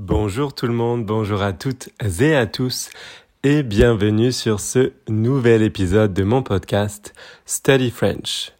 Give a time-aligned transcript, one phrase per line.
[0.00, 1.88] Bonjour tout le monde, bonjour à toutes
[2.20, 2.90] et à tous
[3.42, 7.12] et bienvenue sur ce nouvel épisode de mon podcast
[7.46, 8.52] Study French.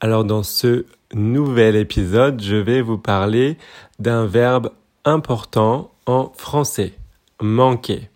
[0.00, 3.58] Alors dans ce nouvel épisode, je vais vous parler
[3.98, 4.72] d'un verbe
[5.04, 6.94] important en français,
[7.42, 8.08] manquer.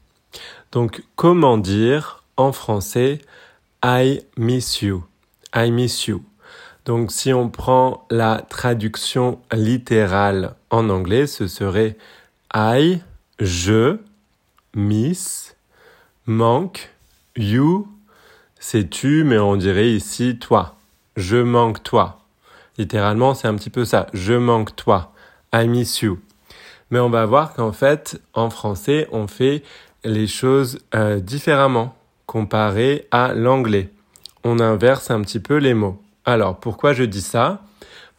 [0.73, 3.19] Donc comment dire en français
[3.85, 5.05] I miss you,
[5.55, 6.25] I miss you.
[6.87, 11.99] Donc si on prend la traduction littérale en anglais, ce serait
[12.55, 13.01] I,
[13.39, 13.99] je,
[14.75, 15.57] miss,
[16.27, 16.91] manque,
[17.37, 17.87] you,
[18.59, 20.77] c'est tu, mais on dirait ici toi.
[21.17, 22.21] Je manque toi.
[22.77, 24.07] Littéralement, c'est un petit peu ça.
[24.13, 25.13] Je manque toi.
[25.55, 26.19] I miss you.
[26.91, 29.63] Mais on va voir qu'en fait, en français, on fait
[30.03, 31.95] les choses euh, différemment
[32.27, 33.91] comparé à l'anglais.
[34.43, 36.03] On inverse un petit peu les mots.
[36.25, 37.63] Alors, pourquoi je dis ça?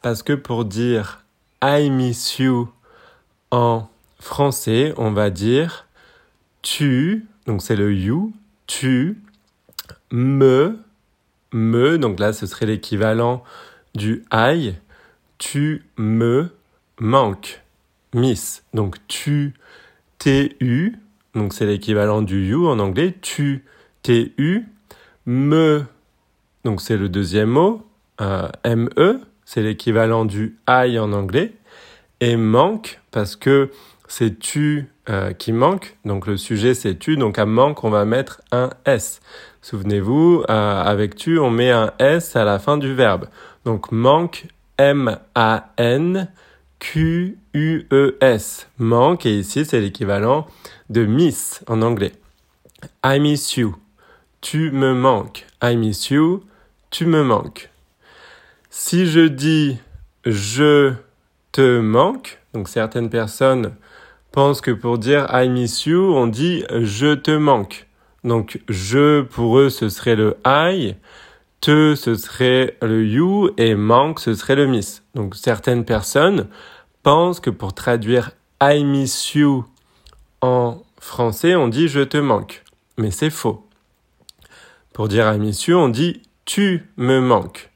[0.01, 1.23] Parce que pour dire
[1.61, 2.69] I miss you
[3.51, 3.90] en
[4.21, 5.87] français, on va dire
[6.61, 8.33] tu, donc c'est le you,
[8.67, 9.17] tu,
[10.11, 10.77] me,
[11.51, 13.43] me, donc là ce serait l'équivalent
[13.95, 14.75] du I,
[15.37, 16.49] tu me
[16.99, 17.61] manques,
[18.13, 18.63] miss.
[18.73, 19.55] Donc tu,
[20.19, 20.99] tu,
[21.33, 23.65] donc c'est l'équivalent du you en anglais, tu,
[24.03, 24.67] tu,
[25.25, 25.83] me,
[26.63, 27.85] donc c'est le deuxième mot,
[28.21, 31.53] euh, me, c'est l'équivalent du I en anglais,
[32.19, 33.71] et manque parce que
[34.11, 35.95] c'est tu euh, qui manque?
[36.03, 37.15] Donc le sujet c'est tu.
[37.15, 39.21] Donc à manque on va mettre un S.
[39.61, 43.27] Souvenez-vous, euh, avec tu on met un S à la fin du verbe.
[43.63, 46.29] Donc manque M-A-N
[46.79, 48.67] Q-U-E-S.
[48.79, 50.45] Manque et ici c'est l'équivalent
[50.89, 52.11] de miss en anglais.
[53.05, 53.77] I miss you.
[54.41, 55.45] Tu me manques.
[55.63, 56.43] I miss you.
[56.89, 57.69] Tu me manques.
[58.69, 59.77] Si je dis
[60.25, 60.95] je
[61.53, 63.73] te manque, donc certaines personnes
[64.31, 67.87] pensent que pour dire I miss you, on dit je te manque.
[68.23, 70.95] Donc je pour eux ce serait le I,
[71.59, 75.03] te ce serait le you et manque ce serait le miss.
[75.15, 76.47] Donc certaines personnes
[77.03, 79.65] pensent que pour traduire I miss you
[80.41, 82.63] en français, on dit je te manque.
[82.97, 83.67] Mais c'est faux.
[84.93, 87.71] Pour dire I miss you, on dit tu me manques.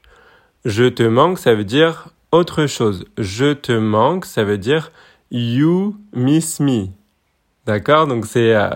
[0.64, 3.04] Je te manque, ça veut dire autre chose.
[3.18, 4.90] Je te manque, ça veut dire
[5.30, 6.88] You miss me.
[7.66, 8.06] D'accord?
[8.06, 8.70] Donc c'est euh,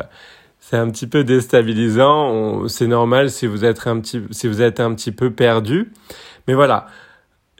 [0.72, 2.68] un petit peu déstabilisant.
[2.68, 5.92] C'est normal si vous êtes un petit si vous êtes un petit peu perdu.
[6.48, 6.86] Mais voilà.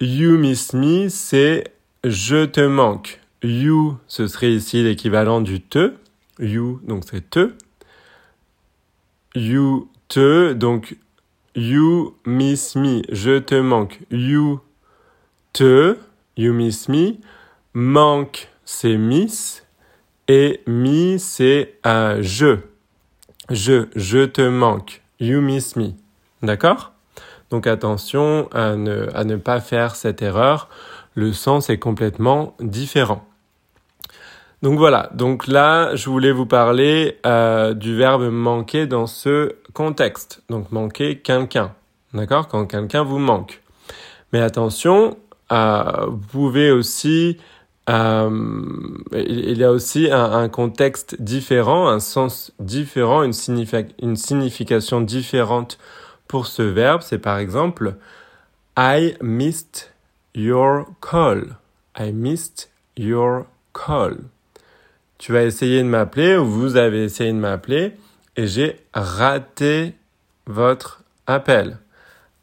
[0.01, 1.65] You miss me, c'est
[2.05, 3.21] je te manque.
[3.43, 5.95] You, ce serait ici l'équivalent du te.
[6.39, 7.53] You, donc c'est te.
[9.35, 10.97] You, te, donc
[11.55, 14.01] you miss me, je te manque.
[14.11, 14.61] You,
[15.53, 15.97] te,
[16.37, 17.19] you miss me,
[17.75, 19.67] manque, c'est miss
[20.29, 22.59] et me c'est euh, je.
[23.51, 25.03] Je, je te manque.
[25.19, 25.91] You miss me.
[26.41, 26.93] D'accord?
[27.51, 30.69] Donc attention à ne, à ne pas faire cette erreur.
[31.15, 33.27] Le sens est complètement différent.
[34.63, 40.45] Donc voilà, donc là, je voulais vous parler euh, du verbe manquer dans ce contexte.
[40.49, 41.75] Donc manquer quelqu'un,
[42.15, 42.47] d'accord?
[42.47, 43.63] Quand quelqu'un vous manque.
[44.33, 45.19] Mais attention,
[45.51, 47.37] euh, vous pouvez aussi
[47.89, 48.31] euh,
[49.13, 53.33] il y a aussi un, contexte différent, un sens différent, une,
[54.03, 55.79] une signification différente
[56.29, 57.03] pour ce verbe.
[57.03, 57.95] C'est par exemple
[58.77, 59.93] I missed
[60.35, 61.57] your call.
[61.99, 64.19] I missed your call.
[65.19, 67.95] Tu vas essayer de m'appeler ou vous avez essayé de m'appeler
[68.37, 69.95] et j'ai raté
[70.47, 71.79] votre appel.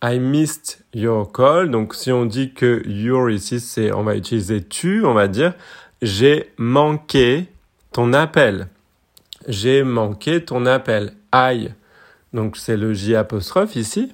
[0.01, 1.69] I missed your call.
[1.69, 5.53] Donc, si on dit que your ici, on va utiliser tu, on va dire,
[6.01, 7.47] j'ai manqué
[7.91, 8.67] ton appel.
[9.47, 11.13] J'ai manqué ton appel.
[11.33, 11.69] I.
[12.33, 14.13] Donc, c'est le J apostrophe ici.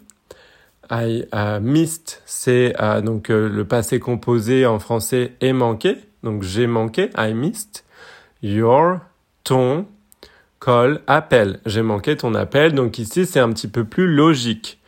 [0.90, 5.98] I uh, missed, c'est uh, donc euh, le passé composé en français est manqué.
[6.24, 7.10] Donc, j'ai manqué.
[7.18, 7.84] I missed
[8.42, 9.00] your,
[9.44, 9.86] ton,
[10.62, 11.60] call, appel.
[11.66, 12.74] J'ai manqué ton appel.
[12.74, 14.80] Donc, ici, c'est un petit peu plus logique.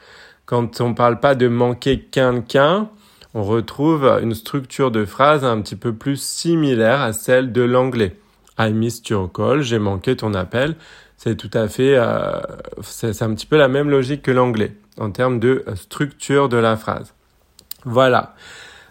[0.45, 2.89] Quand on ne parle pas de manquer quelqu'un,
[3.33, 8.15] on retrouve une structure de phrase un petit peu plus similaire à celle de l'anglais.
[8.59, 10.75] I missed your call, j'ai manqué ton appel.
[11.17, 12.39] C'est tout à fait, euh,
[12.81, 16.77] c'est un petit peu la même logique que l'anglais en termes de structure de la
[16.77, 17.13] phrase.
[17.83, 18.35] Voilà.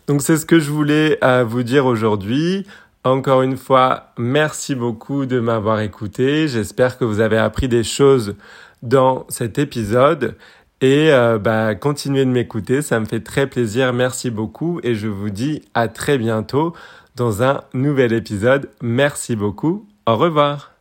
[0.07, 2.67] Donc c'est ce que je voulais euh, vous dire aujourd'hui.
[3.05, 6.49] Encore une fois, merci beaucoup de m'avoir écouté.
[6.49, 8.35] J'espère que vous avez appris des choses
[8.83, 10.37] dans cet épisode
[10.85, 13.95] et euh, bah, continuez de m'écouter, ça me fait très plaisir.
[13.95, 16.75] Merci beaucoup et je vous dis à très bientôt
[17.17, 18.69] dans un nouvel épisode.
[18.83, 19.89] Merci beaucoup.
[20.05, 20.74] Au revoir.